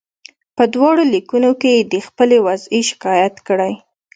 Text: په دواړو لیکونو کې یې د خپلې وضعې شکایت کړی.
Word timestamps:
په 0.55 0.63
دواړو 0.73 1.03
لیکونو 1.13 1.49
کې 1.61 1.69
یې 1.75 1.81
د 1.93 1.95
خپلې 2.07 2.37
وضعې 2.47 2.81
شکایت 2.89 3.35
کړی. 3.47 3.73